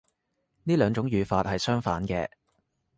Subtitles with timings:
[0.63, 2.27] 呢兩種語法係相反嘅